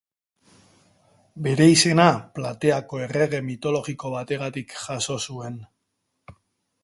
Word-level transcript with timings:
Bere 1.47 1.65
izena, 1.73 2.07
Plateako 2.39 3.01
errege 3.07 3.43
mitologiko 3.51 4.13
bategatik 4.15 4.75
jaso 4.87 5.19
zuen. 5.27 5.61